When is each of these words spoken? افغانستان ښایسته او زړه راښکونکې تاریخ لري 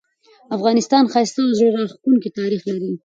افغانستان 0.55 1.03
ښایسته 1.13 1.39
او 1.45 1.55
زړه 1.59 1.69
راښکونکې 1.77 2.29
تاریخ 2.39 2.61
لري 2.69 2.91